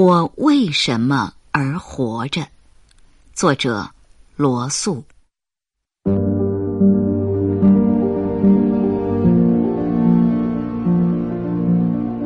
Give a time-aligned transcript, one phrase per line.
[0.00, 2.46] 我为什么而活着？
[3.32, 3.90] 作者
[4.36, 5.02] 罗素。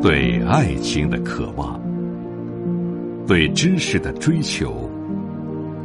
[0.02, 1.80] 对爱情的渴望，
[3.26, 4.86] 对知识的追求，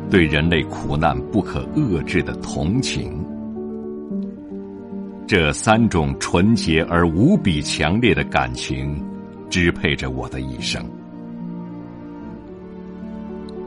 [0.10, 3.26] 对人类苦难不可遏制的同情，
[5.26, 9.02] 这三种纯洁而无比强烈的感情，
[9.50, 10.86] 支配着我的一生。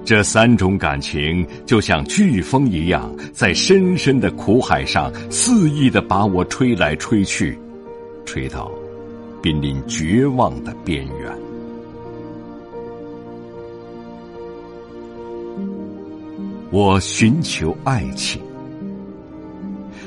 [0.05, 7.59] 这三种感情就像飓风一样，在深深的苦海上肆意的把我吹来吹去，
[8.25, 8.71] 吹到。
[9.43, 11.33] 濒临绝望的边缘，
[16.71, 18.39] 我寻求爱情。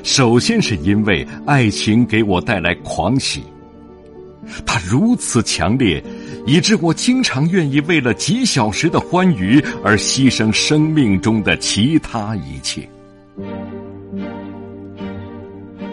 [0.04, 3.42] 首先是因为爱情给我带来狂喜，
[4.64, 6.00] 它如此强烈，
[6.46, 12.88] 以致我经常愿意为了几小时的欢愉而牺牲生命中的其他一切。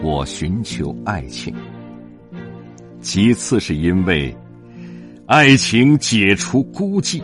[0.02, 1.54] 我寻求爱情。
[3.00, 4.34] 其次是因为
[5.26, 7.22] 爱情解除孤寂，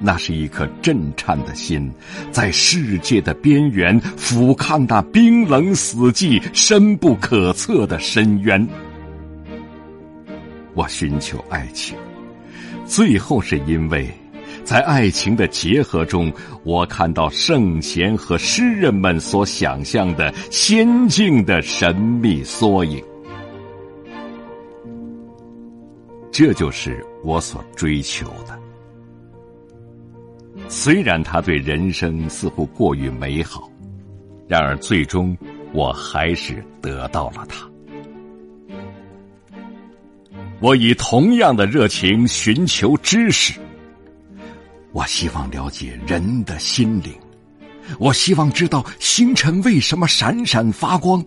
[0.00, 1.90] 那是一颗震颤的心，
[2.30, 8.66] 在世界的边缘俯瞰那冰冷死寂、深不可测的深渊。
[10.76, 11.96] 我寻求爱情，
[12.84, 14.06] 最后是因为
[14.62, 16.30] 在爱情的结合中，
[16.64, 23.02] 我看到圣贤和诗人们所想象的仙境的神秘缩影。
[26.30, 28.58] 这就是我所追求的。
[30.68, 33.70] 虽然他对人生似乎过于美好，
[34.46, 35.34] 然而最终
[35.72, 37.66] 我还是得到了他。
[40.60, 43.52] 我以同样的热情寻求知识。
[44.92, 47.12] 我希望了解人的心灵，
[47.98, 51.22] 我希望知道星辰为什么闪闪发光。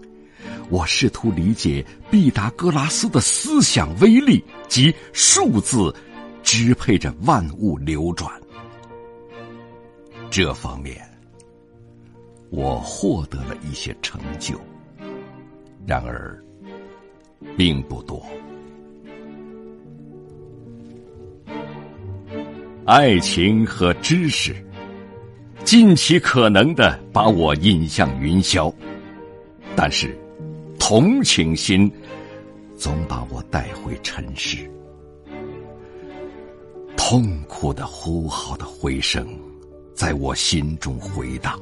[0.70, 5.94] 我试图理解毕达哥拉斯的思想威力及数字
[6.42, 8.32] 支配着万物流转。
[10.32, 11.00] 这方面，
[12.50, 14.60] 我获得了一些成就，
[15.86, 16.44] 然而
[17.56, 18.24] 并不多。
[22.90, 24.56] 爱情和知识
[25.64, 28.74] 尽其可能的把我引向云霄，
[29.76, 30.18] 但是。
[30.80, 31.92] 同情心
[32.76, 34.58] 总把我带回尘世，
[36.98, 39.24] 痛苦的呼号的回声
[39.94, 41.60] 在我心中回荡。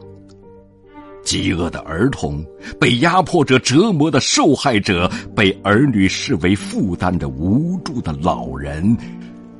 [1.25, 2.41] 饥饿的儿童，
[2.79, 8.95] 被压迫者折磨的受害者，被儿女视为负担的无助的老人，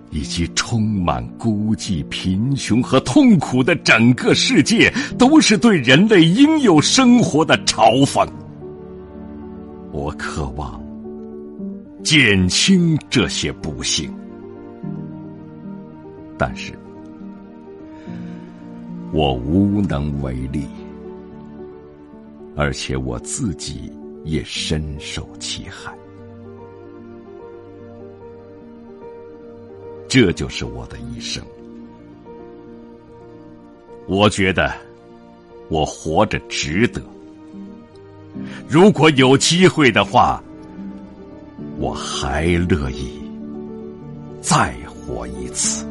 [0.10, 8.28] 以及充满孤寂、贫穷和痛苦的整个世界，都是对人类应有生活的嘲讽。
[9.92, 10.82] 我渴望
[12.04, 14.14] 减轻这些不幸，
[16.38, 16.74] 但是
[19.12, 20.66] 我无能为力，
[22.56, 23.92] 而且我自己
[24.24, 25.94] 也深受其害。
[30.08, 31.44] 这就是我的一生。
[34.08, 34.74] 我觉得
[35.70, 37.02] 我活着值得。
[38.70, 40.42] 如果有机会的话，
[41.78, 43.20] 我还乐意
[44.42, 45.86] 再活一次。